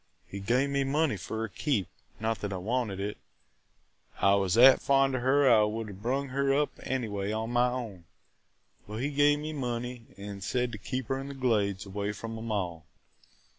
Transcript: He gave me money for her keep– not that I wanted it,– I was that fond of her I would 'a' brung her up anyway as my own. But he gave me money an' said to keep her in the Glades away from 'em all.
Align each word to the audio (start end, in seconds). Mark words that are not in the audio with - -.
He 0.25 0.39
gave 0.39 0.71
me 0.71 0.83
money 0.83 1.15
for 1.15 1.41
her 1.41 1.47
keep– 1.47 1.87
not 2.19 2.39
that 2.41 2.51
I 2.51 2.57
wanted 2.57 2.99
it,– 2.99 3.19
I 4.19 4.33
was 4.33 4.55
that 4.55 4.81
fond 4.81 5.13
of 5.13 5.21
her 5.21 5.47
I 5.47 5.61
would 5.63 5.89
'a' 5.91 5.93
brung 5.93 6.29
her 6.29 6.51
up 6.55 6.71
anyway 6.81 7.31
as 7.31 7.47
my 7.47 7.67
own. 7.69 8.05
But 8.87 8.97
he 9.03 9.11
gave 9.11 9.37
me 9.37 9.53
money 9.53 10.07
an' 10.17 10.41
said 10.41 10.71
to 10.71 10.79
keep 10.79 11.05
her 11.09 11.19
in 11.19 11.27
the 11.27 11.35
Glades 11.35 11.85
away 11.85 12.13
from 12.13 12.35
'em 12.39 12.51
all. 12.51 12.87